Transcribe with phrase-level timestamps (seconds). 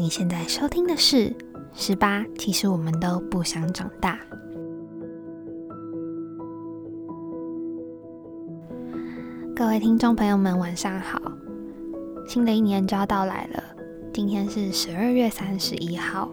[0.00, 1.16] 你现在收听的是
[1.74, 4.18] 《十八》，其实我们都不想长大。
[9.54, 11.20] 各位听众朋友们，晚上好！
[12.26, 13.62] 新的一年就要到来了，
[14.10, 16.30] 今天是十二月三十一号。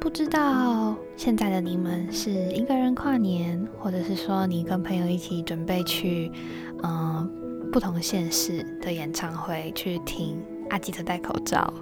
[0.00, 6.32] 不知道现在的你们是一个人跨年，或者是说你跟朋友一起准备去，
[6.82, 7.30] 嗯，
[7.70, 11.72] 不同县市的演唱会去听阿吉特戴口罩，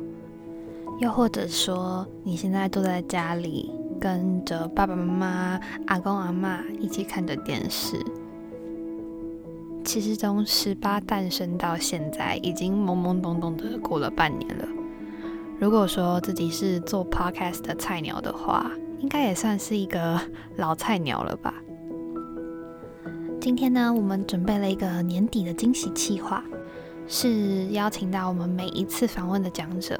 [0.98, 3.70] 又或者说你现在坐在家里，
[4.00, 7.96] 跟着爸爸妈妈、阿公阿妈一起看着电视。
[9.84, 14.66] 其实从十八诞生到现在，已经懵懵懂懂的过了半年了。
[15.60, 20.20] 如果说自己是做 podcast 的菜鸟的话，应该也算是一个
[20.56, 21.54] 老菜鸟了吧。
[23.40, 26.44] 今天呢，我们准备了一个年底的惊喜计划，
[27.06, 29.98] 是邀请到我们每一次访问的讲者。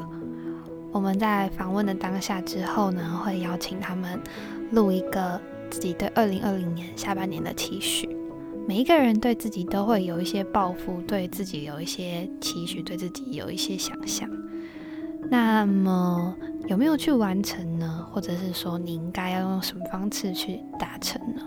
[0.90, 4.20] 我们在访问的当下之后呢，会邀请他们
[4.72, 8.08] 录一个自己对二零二零年下半年的期许。
[8.66, 14.28] 每一个人对自己都会有一些抱负，对自己有一些期许，对自己有一些想象。
[15.30, 16.34] 那么
[16.68, 18.06] 有没有去完成呢？
[18.10, 21.42] 或者是说你应该要用什么方式去达成呢？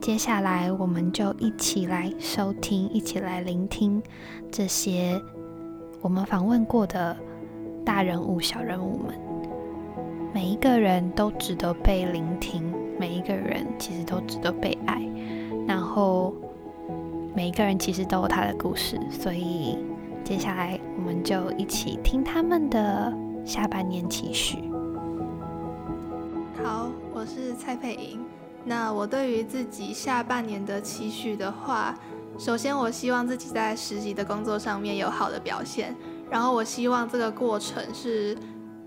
[0.00, 4.02] 接下来我们就一起来收听，一起来聆听
[4.50, 5.20] 这些
[6.00, 7.16] 我们访问过的
[7.84, 9.14] 大人物、小人物们。
[10.32, 15.02] 每一个人都值得被聆听，每一个人其实都值得被爱。
[15.66, 16.34] 然后
[17.34, 19.78] 每一个人其实都有他的故事，所以
[20.24, 23.12] 接下来我们就一起听他们的
[23.44, 24.58] 下半年期许。
[26.62, 28.20] 好，我是蔡佩莹。
[28.64, 31.98] 那我对于自己下半年的期许的话，
[32.38, 35.94] 首先我希望自己在实习的工作上面有好的表现，
[36.32, 38.34] 然后我希望这个过程是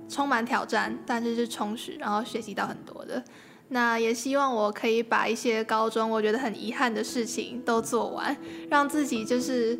[0.10, 3.24] 充满挑战，但是是充实，然后学习到很多的。
[3.68, 8.36] 那也希望我可以把一些高中我觉得很遗憾的事情都做完，
[8.68, 9.78] 让自己就是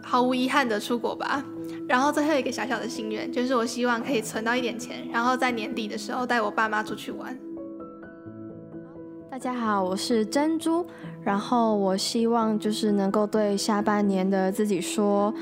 [0.00, 1.44] 毫无遗憾的出国吧。
[1.88, 7.36] 然后最后一个小小的心愿，就是我希望可以存到一点钱，然后在年底的时候带我爸妈出去玩。
[9.28, 10.86] 大家好，我是珍珠。
[11.24, 15.34] 然后我希望就是能够对下半年的自己说，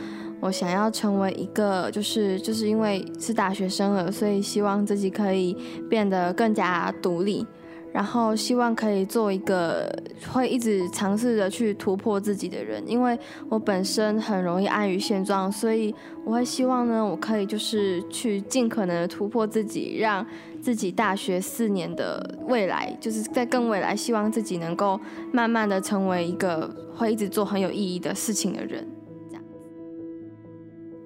[0.45, 5.57] 我想要成为一个就是就是因为是大学生了，所以希望自己可以
[5.89, 7.47] 变得更加独立。
[7.95, 9.89] 然后希望可以做一个
[10.31, 13.17] 会一直尝试着去突破自己的人，因为
[13.49, 15.95] 我本身很容易安于现状，所以
[16.25, 20.27] 我会希望呢，我可以就是去尽可能的突破自己，让
[20.61, 25.01] 自己大学四年的未来，就是在更未来，希望自己能够
[25.33, 28.85] 慢慢的成为一个会一直做很有意义的事情的人。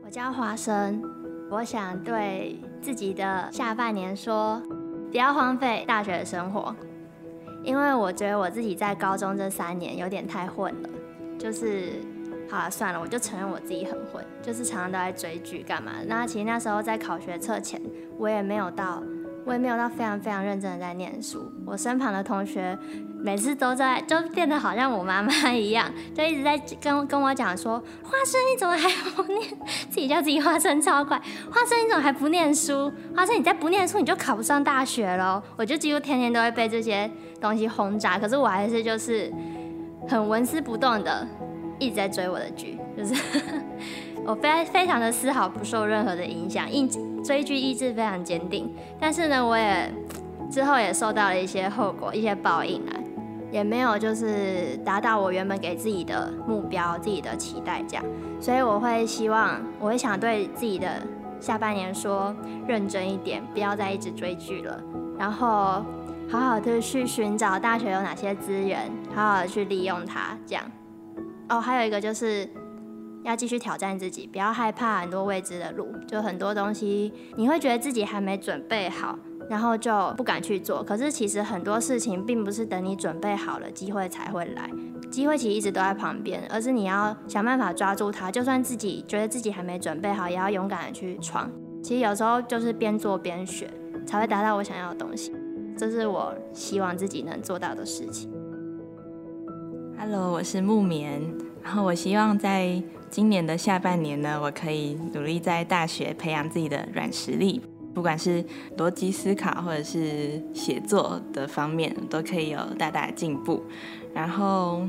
[0.08, 1.02] 我叫华生，
[1.50, 4.58] 我想对自己的下半年说。
[5.10, 6.74] 不要荒废大学的生活，
[7.62, 10.88] 因为我觉得我自己在高中这三年有点太混了，
[11.38, 12.00] 就是
[12.50, 15.92] 好了算了，我就承认我自己很混，就是常常都在追剧干嘛。
[16.06, 17.78] 那其实那时候在考学测前，
[18.16, 19.02] 我也没有到。
[19.44, 22.78] 我也没有到非常非常认真的在念书，我身旁的同学
[23.21, 29.49] 每次都在，就变得好像我妈妈一样，就一直在跟跟我讲说：“花生你怎么还不念？
[29.91, 31.17] 自己叫自己花生超快，
[31.51, 32.93] 花生你怎么还不念书？
[33.15, 39.33] 花生你再不念书你就考不上大学喽！”我就几乎天天都会被这些东西轰炸，可是我还是就是
[40.09, 41.27] 很纹丝不动的
[41.79, 43.15] 一直在追我的剧， 就是。
[44.27, 46.87] 我非非常的丝毫不受任何的影响，意
[47.25, 48.71] 追剧意志非常坚定。
[49.00, 49.91] 但是呢，我也
[50.50, 52.93] 之后也受到了一些后果，一些报应啊，
[53.50, 58.04] 也没有就是达到我原本给自己的目标、自己的期待这样。
[58.41, 60.88] 所以我会希望，我会想对自己的
[61.41, 62.34] 下半年说，
[62.66, 64.82] 认真一点，不要再一直追剧了，
[65.19, 65.84] 然后
[66.31, 70.64] 好好的去寻找大学有哪些资源，好好的去利用它这样。
[71.48, 72.48] 哦，还有一个就是。
[73.25, 75.93] 要继续挑战自己，不要害怕很多未知的路。
[76.06, 79.19] 就很多东西，你会觉得自己还没准备好，
[79.49, 80.83] 然后就不敢去做。
[80.83, 84.71] 可是其实很多事情并不是等你准备好了，机会才会来。
[85.11, 88.31] 机会其实一直都在旁边，而是你要想办法抓住它。
[88.31, 91.50] 就算自己觉得自己还没准备好，也要勇敢的去闯。
[91.83, 93.71] 其实有时候就是边做边学，
[94.06, 95.33] 才会达到我想要的东西。
[95.77, 98.31] 这是我希望自己能做到的事情。
[99.99, 101.23] Hello，我是木棉，
[101.62, 102.83] 然后我希望在。
[103.11, 107.62] 今年的下半年呢，我可以努力在大学培养自己的软实力，
[107.94, 108.44] 不管是
[108.76, 113.62] 逻辑思考或者是写作的方面，都可以有大大的进步。
[114.14, 114.82] 然后，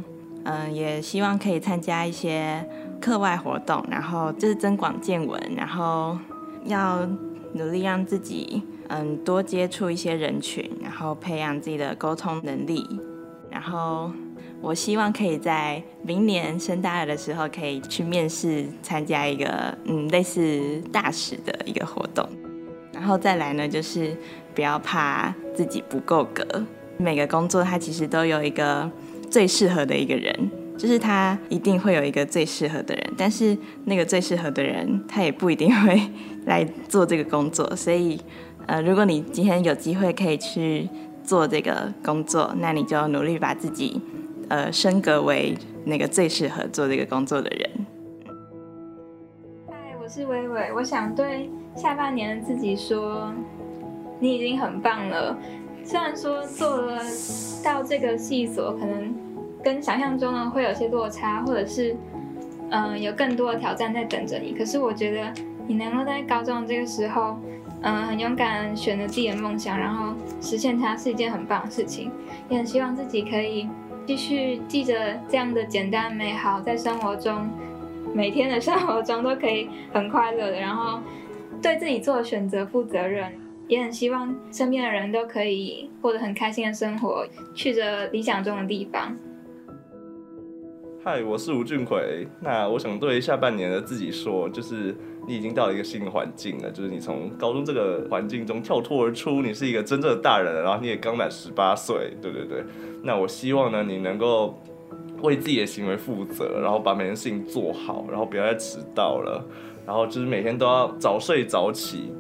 [0.44, 2.68] 嗯，也希望可以参加一些
[3.02, 6.18] 课外活动，然后就是增广见闻，然后
[6.66, 7.06] 要
[7.54, 12.86] 努力让自己嗯多接触一些人群，然后培养自己的沟通能力，
[13.50, 14.12] 然后
[14.62, 22.28] 我希望可以在明年升大二的时候可以去面试参加一个嗯类似大使的一个活动，
[23.00, 24.14] 然后再来呢就是
[24.54, 26.44] 不要怕自己不够格，
[26.98, 28.92] 每个工作它其实都有一个
[29.32, 30.52] 最适合的一个人。
[30.78, 36.02] 就是他一定会有一个最适合的人，但是那个最适合的人他也不一定会
[36.46, 37.76] 来做这个工作。
[37.76, 38.18] 所以，
[38.66, 40.88] 呃，如果你今天有机会可以去
[41.22, 44.02] 做这个工作，那你就努力把自己
[44.48, 45.54] 呃升格为
[45.84, 47.70] 那个最适合做这个工作的人。
[49.68, 53.34] 嗨，我是微微，我想对下半年自己说，
[54.20, 55.38] 你已经很棒了。
[55.84, 57.02] 虽然说做了
[57.64, 59.14] 到这个系所，可能。
[59.62, 61.94] 跟想象中呢会有些落差，或者是，
[62.70, 64.54] 嗯，有更多的挑战在等着你。
[64.54, 65.34] 可是我觉得
[65.68, 67.38] 你能够在高中这个时候，
[67.82, 72.10] 嗯，很勇敢选择自己的梦想，然后实现它，是一件很棒的事情。
[72.48, 73.68] 也很希望自己可以
[74.08, 77.46] 继续记着这样的简单美好，在生活中，
[78.14, 81.02] 每天的生活中都可以很快乐的，然后
[81.62, 83.32] 对自己做的选择负责任。
[83.68, 87.24] 也很希望身边的人都可以过得很开心的生活，
[87.54, 89.16] 去着理想中的地方。
[91.04, 92.28] 嗨，我是吴俊奎。
[92.42, 94.98] 那我想对下半年的自己说，就是
[95.28, 102.64] 你已经到了一个新的环境了，就是你从高中这个环境中跳脱而出，你是一个真正的大人了，然后你也刚满十八岁，对对对。
[103.04, 104.60] 那我希望呢，你能够
[105.22, 109.46] 为自己的行为负责，然后把每件事情做好，然后不要再迟到了，
[109.90, 112.14] 然后就是每天都要早睡早起。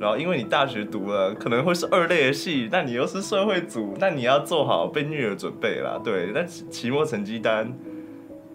[0.00, 6.00] 然后因为你大学读了可能会是二类的系，那你又是社会组，那你要做好被虐的准备啦。
[6.02, 7.70] 对，那期末成绩单。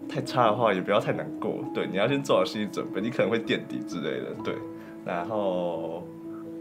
[0.08, 4.54] 太差的话也不要太难过，对，你要先做好心理准备，你可能会垫底之类的，对。
[5.04, 6.02] 然后，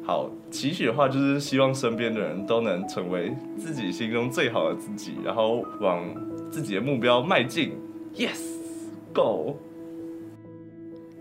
[0.04, 6.04] 好，期许的话就是希望身边的人都能成为自己心中最好的自己，然后往
[6.52, 7.72] 自己的目标迈进。
[8.14, 9.56] Yes，Go。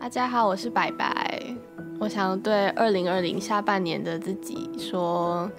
[0.06, 1.56] 大家好，我是白白，
[1.98, 5.50] 我想对二零二零下半年的自己说，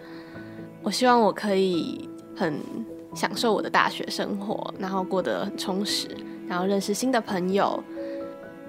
[0.81, 2.57] 我希望我可以很
[3.13, 6.07] 享受我的大学生活，然后过得很充实。
[6.47, 7.83] 然后认识新的朋友，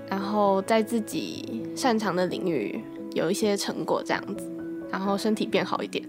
[0.09, 2.83] 然后在自己擅长的领域
[3.15, 4.51] 有一些成果，这样子，
[4.91, 6.05] 然后身体变好一点。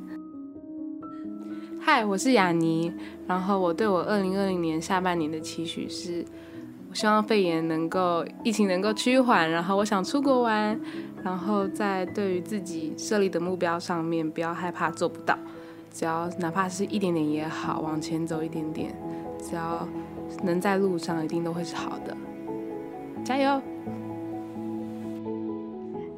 [1.80, 2.92] 嗨，我是雅尼。
[3.26, 6.22] 然后我对我二零二零年下半年的期许是，
[6.92, 10.78] 我希望肺炎能够疫情能够趋缓，然后我想出国玩，
[11.24, 15.34] 然后在对于自己设立的目标上面不要害怕做不到，
[15.90, 18.94] 只要哪怕是一点点也好，往前走一点点，
[19.38, 19.88] 只要。
[20.42, 22.16] 能在路上一定都会是好的，
[23.22, 23.60] 加油！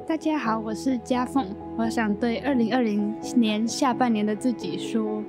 [0.07, 1.45] 大家好，我是嘉凤，
[1.77, 5.21] 我想对二零二零年下半年的自己说，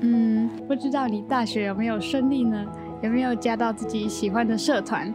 [0.00, 2.64] 嗯，不知道你大学有没有顺利呢？
[3.02, 5.12] 有没有加到自己喜欢的社团？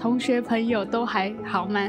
[0.00, 1.88] 同学朋友都还好吗？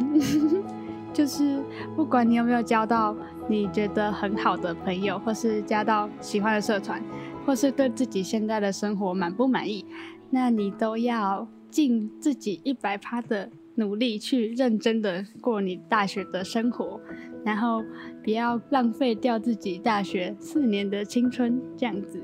[1.11, 1.59] 就是
[1.95, 3.15] 不管你有没有交到
[3.47, 7.01] 你觉得很好的朋友，或是加到喜欢的社团。
[7.45, 9.85] 或是对自己现在的生活满不满意，
[10.29, 17.01] 那你都要尽自己一百趴的努力去认真的过你大学的生活，
[17.43, 17.83] 然后
[18.24, 22.24] 不要浪费掉自己大学四年的青春这样子，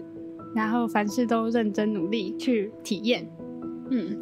[0.53, 3.29] 然后凡事都认真努力去体验，
[3.89, 4.21] 嗯。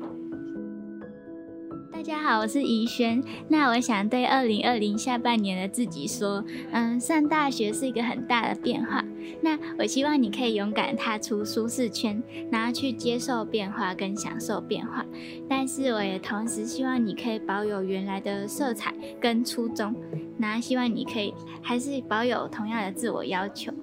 [1.92, 3.22] 大家好，我是怡轩。
[3.50, 9.04] 那我想对二零二零下半年的自己说，嗯，上大学是一个很大的变化。
[9.42, 15.06] 那我希望你可以勇敢踏出舒适圈，然后去接受变化跟享受变化。
[15.50, 19.94] 但是我也同时希望你可以保有原来的色彩跟初衷，
[20.38, 23.74] 那希望你可以还是保有同样的自我要求。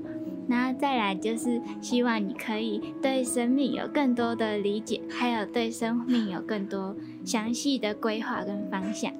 [0.46, 9.12] 那再来就是希望你可以对生命有更多的理解，还有对生命有更多详细的规划跟方向。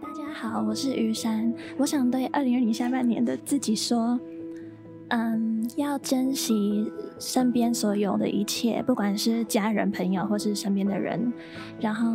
[0.00, 4.18] 大家好，我是雨山，我想对二零二零下半年的自己说，
[5.08, 11.32] 嗯，要珍惜身边所有的一切，不管是家人、朋友或是身边的人，
[11.80, 12.10] 然后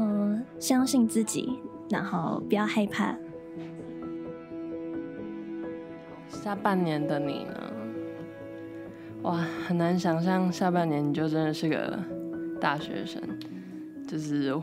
[0.60, 1.58] 相信自己，
[1.90, 3.16] 然后不要害怕。
[6.44, 7.74] 下半年的你呢？
[9.24, 12.00] 哇，很难想象下半年你就真的是个
[12.62, 13.22] 大学生。
[14.08, 14.56] 就是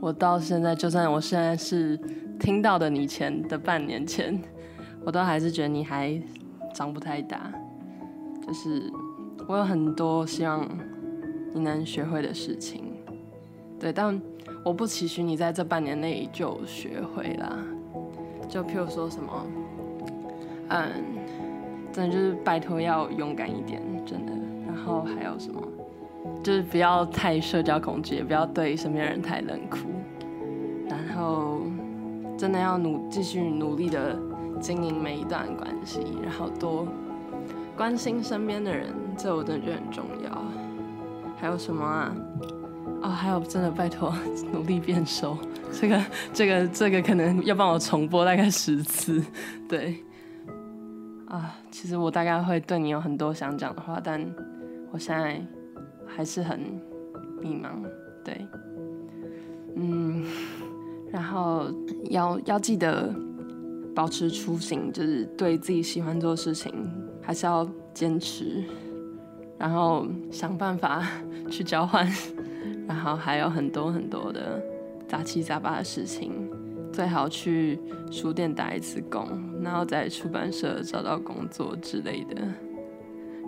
[0.00, 1.96] 我到现在，就算我现在是
[2.38, 4.38] 听到的你前的半年前，
[5.04, 6.20] 我都还是觉得你还
[6.74, 7.50] 长不太大。
[8.46, 8.92] 就是
[9.46, 10.68] 我有很多希望
[11.54, 12.84] 你能学会的事情，
[13.78, 14.20] 对，但
[14.64, 17.56] 我不期许你在这半年内就学会啦。
[18.48, 19.46] 就譬如说什么，
[20.68, 20.90] 嗯，
[21.92, 24.32] 真的就是拜托要勇敢一点，真的。
[24.66, 25.62] 然后还有什么，
[26.42, 29.78] 就是不要太社交恐惧，也不要对身边人太冷酷。
[30.88, 31.62] 然后
[32.36, 34.16] 真的要努继续努力的
[34.60, 36.86] 经营每一段关系，然后多
[37.76, 40.44] 关心身边的人，这我真的觉得很重要。
[41.40, 42.14] 还有什么啊？
[43.02, 44.12] 哦，还有真的拜托
[44.52, 45.38] 努力变瘦，
[45.70, 49.22] 这个这个这个可能要帮我重播大概十次。
[49.68, 49.98] 对，
[51.28, 54.24] 啊，其实我大概会对你有很多想讲的话，但
[54.90, 55.40] 我现在
[56.06, 56.58] 还是很
[57.40, 57.84] 迷茫。
[58.24, 58.46] 对，
[59.76, 60.24] 嗯，
[61.12, 61.70] 然后
[62.10, 63.14] 要要记得
[63.94, 66.72] 保持初心，就是对自己喜欢做的事情
[67.22, 68.64] 还是要坚持，
[69.58, 71.06] 然后想办法
[71.50, 72.06] 去交换。
[72.88, 74.62] 然后还有很多很多的
[75.06, 76.47] 杂七杂八的事情，
[76.98, 77.78] 最好去
[78.10, 79.24] 书店打一次工，
[79.62, 82.42] 然后在出版社找到工作之类的。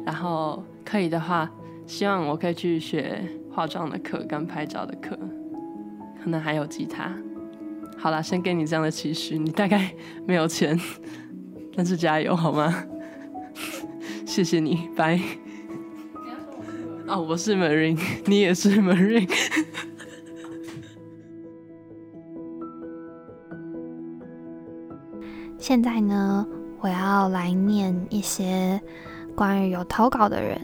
[0.07, 1.51] 然后可以的话，
[1.85, 5.19] 希望我可以去学化妆的课跟拍照的课，
[6.23, 7.13] 可能还有吉他。
[7.99, 9.93] 好了，先给你这样的期许，你大概
[10.25, 10.79] 没有钱，
[11.75, 12.73] 但是加油好吗？
[14.25, 15.21] 谢谢你，拜。
[17.09, 19.29] 哦，我是 Marine，你也是 Marine。
[25.71, 26.45] 现在呢，
[26.81, 28.81] 我要来念一些
[29.37, 30.61] 关于有投稿的人。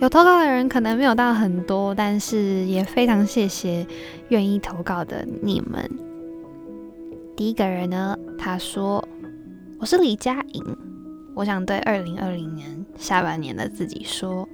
[0.00, 3.86] 有投稿的人可能没有到很多，但是也非常谢谢
[4.30, 5.88] 愿意投稿的你们。
[7.36, 9.06] 第一个人呢，他说
[9.78, 10.76] ：“我是李佳颖，
[11.36, 14.48] 我想对二零二零年下半年的自己说。”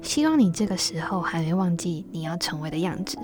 [0.00, 3.18] 希望你这个时候还没忘记你要成为的样子，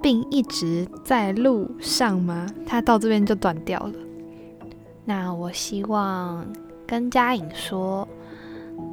[0.00, 2.46] 并一直在路上吗？
[2.66, 3.92] 他到这边就断掉了。
[5.04, 6.46] 那我希望
[6.86, 8.06] 跟嘉颖说，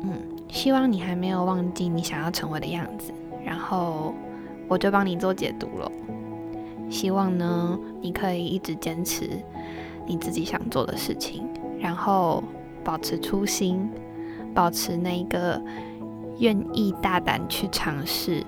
[0.04, 0.14] 嗯，
[0.48, 3.12] 希望你还没有忘记你想要成为的样子，
[3.44, 4.14] 然后
[4.68, 5.92] 我就帮你做解读了。
[6.90, 9.30] 希望呢，你可以一直坚持
[10.06, 11.48] 你自己想做的事情，
[11.80, 12.44] 然后
[12.84, 13.90] 保持初心，
[14.54, 15.62] 保持那个。
[16.40, 18.44] 愿意大胆去尝试、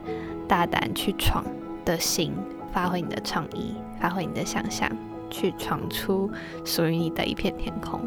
[0.46, 1.42] 大胆去闯
[1.88, 2.34] 的心，
[2.74, 4.92] 发挥你的创意，发挥你的想象，
[5.30, 6.30] 去闯出
[6.66, 8.02] 属于你的一片天空。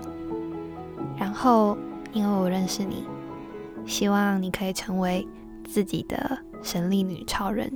[1.16, 1.78] 然后，
[2.12, 3.06] 因为我认识你，
[3.86, 5.26] 希望你可以成为
[5.64, 7.72] 自己的神力女超人。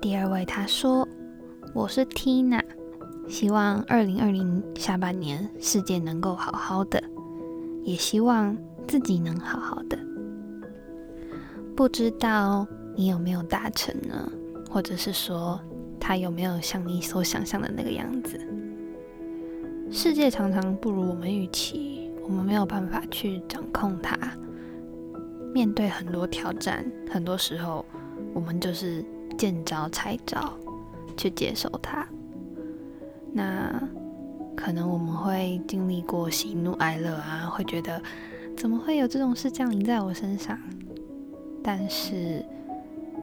[0.00, 1.06] 第二位他说
[1.72, 2.62] ：“我是 Tina，
[3.28, 7.00] 希望二零二零下半年世界能够好好的，
[7.84, 8.56] 也希望。”
[8.88, 9.98] 自己能好好的，
[11.76, 12.66] 不知道
[12.98, 14.28] 你有没有达成呢？
[14.68, 15.60] 或者是说，
[16.00, 18.36] 他有没有像你所想象的那个样子？
[19.88, 24.18] 世界常常不如我们预期，我们没有办法去掌控它。
[25.54, 27.86] 面对很多挑战，很多时候
[28.34, 29.04] 我们就是
[29.38, 30.52] 见招拆招，
[31.16, 32.04] 去接受它。
[33.32, 33.80] 那
[34.56, 38.02] 可能我们会经历过喜怒哀乐啊，会觉得。
[38.56, 40.58] 怎么会有这种事降临在我身上？
[41.62, 42.44] 但是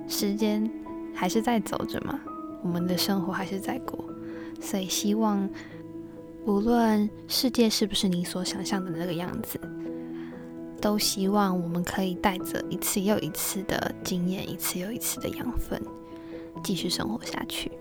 [0.07, 0.69] 时间
[1.13, 2.19] 还是在走着嘛，
[2.61, 4.03] 我们的生活还是在过，
[4.61, 5.49] 所以希望
[6.45, 9.59] 无论世界是不是你所想象的那个样子，
[10.79, 15.81] 都希望我们可以带着一次又一次的经验，一次又一次的养分，
[16.63, 17.71] 继续生活下去。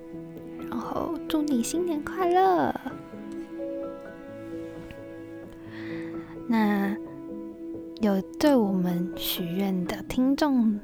[0.71, 2.81] 然后祝你新年快乐！
[6.49, 6.97] 那。
[8.01, 10.79] 有对我们许愿的听众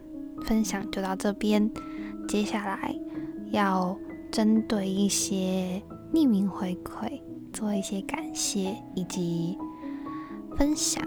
[0.50, 1.70] 分享就到这边，
[2.26, 2.92] 接下来
[3.52, 3.96] 要
[4.32, 5.80] 针对一些
[6.12, 7.20] 匿名回馈
[7.52, 9.56] 做一些感谢以及
[10.56, 11.06] 分享。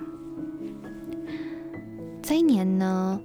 [2.22, 3.20] 这一年呢，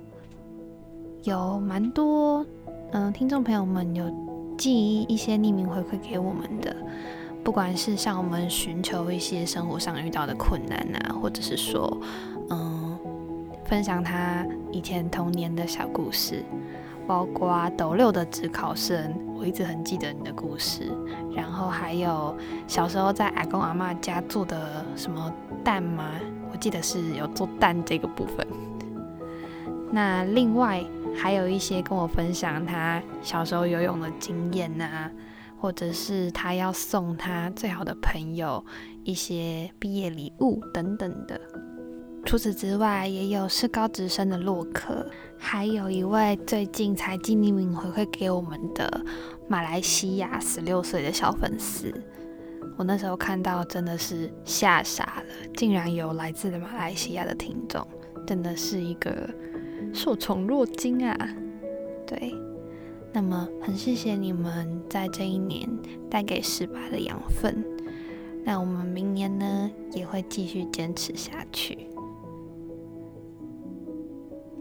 [1.22, 2.44] 有蛮多
[2.90, 4.12] 嗯听众朋友们有
[4.58, 6.76] 寄一些匿名回馈给我们的，
[7.44, 11.96] 不管是向我们寻求一些生活上遇到的困难啊，或者是说。
[12.50, 12.77] 嗯，
[13.68, 16.42] 分享他以前童年的小故事，
[17.06, 20.90] 包括斗六的职考生，我一直很记得你的故事。
[21.36, 22.34] 然后还有
[22.66, 25.30] 小时候在阿公阿妈家做的什么
[25.62, 26.12] 蛋吗？
[26.50, 28.46] 我记得是有做蛋这个部分。
[29.92, 30.82] 那另外
[31.14, 35.10] 还有一些跟我分享他小时候游泳的经验呐，
[35.60, 38.64] 或者是他要送他最好的朋友
[39.04, 41.38] 一些毕业礼物等等的。
[42.28, 49.02] 除此之外，也有是高职生的洛克，还有一位最近才寄匿名回馈给我们的
[49.48, 51.90] 马来西亚十六岁的小粉丝。
[52.76, 57.82] 我那时候看到真的是吓傻了，竟然有来自马来西亚的听众，
[58.26, 59.26] 真的是一个
[59.94, 61.16] 受宠若惊啊！
[62.06, 62.34] 对，
[63.10, 65.66] 那么很谢谢你们在这一年
[66.10, 67.64] 带给十八的养分，
[68.44, 71.88] 那我们明年呢也会继续坚持下去。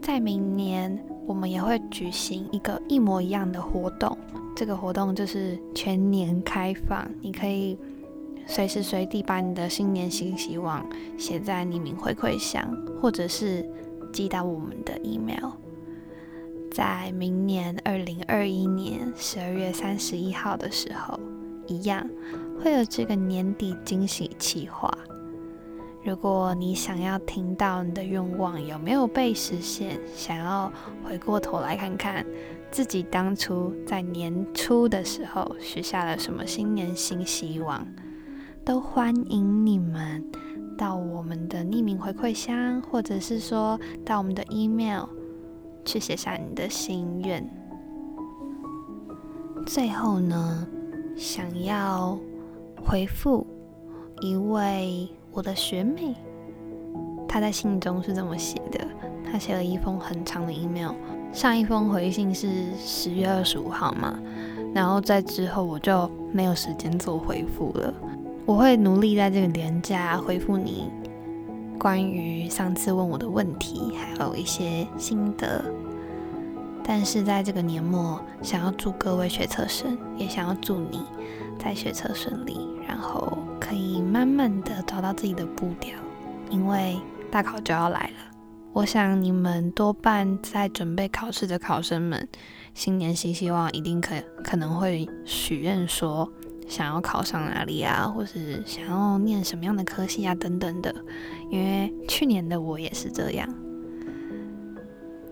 [0.08, 4.16] 在明年，我们也会举行一个一模一样的活动。
[4.56, 7.76] 这个活动就是全年开放，你可以
[8.46, 10.82] 随时随地把你的新年新希望
[11.18, 13.62] 写在匿名回馈箱，或者是
[14.10, 15.50] 寄到我们的 email。
[16.70, 21.20] 在明年二零二一年十二月三十一号的时候，
[21.66, 22.08] 一样
[22.58, 24.90] 会有这个年底惊喜企划。
[26.08, 30.72] 如果你想要听到你的愿望有没有被实现，想要
[31.04, 32.24] 回过头来看看
[32.70, 37.86] 自己当初在年初的时候许下了什么新年新希望，
[38.64, 40.24] 都欢迎你们
[40.78, 45.04] 到我们的匿名回馈箱，或者是说到我们的 email
[45.84, 47.46] 去写下你的心愿。
[49.66, 50.66] 最后呢，
[51.14, 52.18] 想要
[52.82, 53.46] 回复
[54.22, 55.06] 一位。
[55.38, 56.16] 我的学妹，
[57.28, 58.80] 她在信中是这么写的：
[59.24, 60.90] 她写了一封很长的 email，
[61.32, 64.18] 上一封回信是十月二十五号嘛，
[64.74, 67.94] 然后在之后我就没有时间做回复了。
[68.46, 70.90] 我会努力在这个年假回复你
[71.78, 75.64] 关于上次问我的问题，还有一些心得。
[76.82, 81.04] 但是在这个年末，想要祝各位学测生，也想要祝你
[81.60, 83.38] 在学测顺利，然后。
[83.60, 85.98] 可以慢慢的找到自己的步调，
[86.50, 86.96] 因为
[87.30, 88.14] 大考就要来了。
[88.72, 92.28] 我想你们多半在准备考试的考生们，
[92.74, 96.30] 新年新希望一定可可能会许愿说
[96.68, 100.94] 想要考上哪里啊，或是想要念什么样的科系啊等等的。
[101.50, 103.48] 因为去年的我也是这样。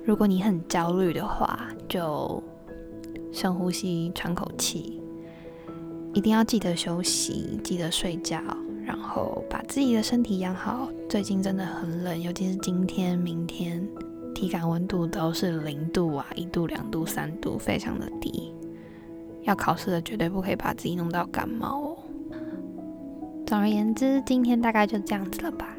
[0.05, 2.43] 如果你很焦虑的话，就
[3.33, 5.01] 深呼吸，喘口气。
[6.17, 8.41] 一定要记得休息，记得睡觉，
[8.87, 10.89] 然后把自己的身体养好。
[11.11, 13.87] 最近真的很冷，尤其是今天、明天，
[14.35, 18.51] 体感温度都是零度啊，一度、两度、三度，非常的低。
[19.43, 21.97] 要考试的绝对不可以把自己弄到感冒哦。
[23.47, 25.77] 总而言之，今天大概就这样子了吧。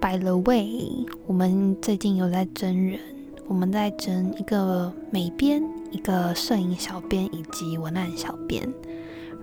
[0.00, 3.00] By the way，我们最近有在真人，
[3.48, 8.72] 我们在争一个美编、一个摄影小编以及文案小编。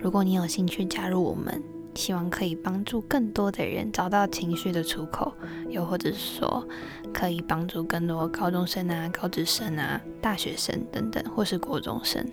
[0.02, 1.62] 如果你有兴趣加入我们，
[1.94, 5.32] 希望可以帮助更多的人找到情绪的出口，
[5.70, 6.68] 又或者说
[7.14, 12.26] 可以帮助更多高中生啊、高职生啊、大学生等等，或是国中生，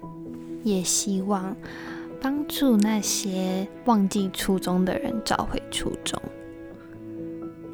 [0.65, 1.55] 也希望
[2.23, 6.19] 帮助那些忘记初衷的人找回初衷。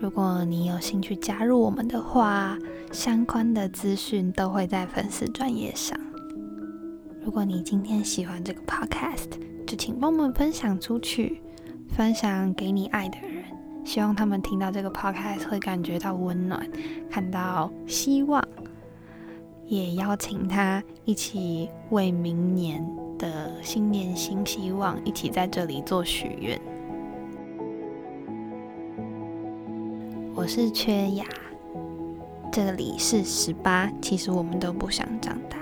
[0.00, 2.58] 如果你有兴趣加入我们的话，
[2.90, 5.96] 相关的资讯都会在粉丝专业上。
[7.24, 9.30] 如果你今天喜欢这个 podcast，
[9.66, 11.40] 就请帮我们分享出去，
[11.88, 13.44] 分享给你爱的人，
[13.84, 16.66] 希望他们听到这个 podcast 会感觉到温暖，
[17.10, 18.46] 看到希望，
[19.66, 22.86] 也邀请他一起为明年
[23.18, 26.60] 的新年新希望，一起在这里做许愿。
[30.34, 31.24] 我是缺牙，
[32.52, 35.56] 这里是十八，其实我们都不想长大。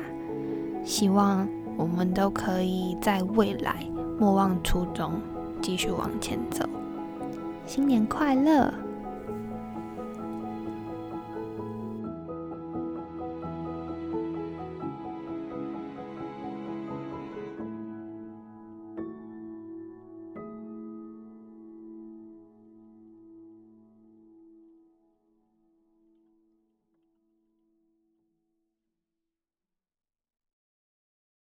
[0.85, 1.49] 希望
[1.83, 3.85] 我们都可以在未来
[4.17, 5.21] 莫忘初衷，
[5.61, 6.65] 继续往前走。
[7.67, 8.73] 新年快乐！